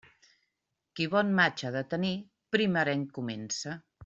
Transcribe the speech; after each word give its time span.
Qui 0.99 1.05
bon 1.11 1.29
maig 1.41 1.63
ha 1.69 1.73
de 1.77 1.83
tenir, 1.93 2.13
primerenc 2.57 3.15
comença. 3.21 3.79